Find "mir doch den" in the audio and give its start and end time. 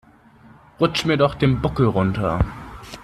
1.05-1.61